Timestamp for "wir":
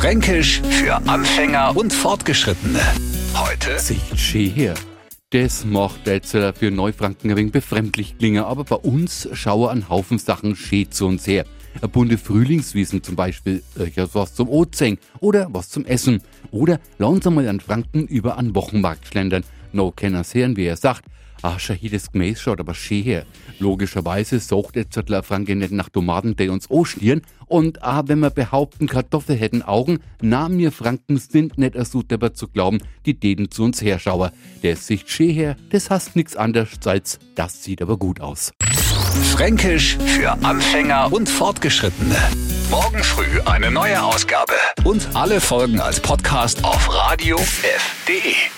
28.20-28.30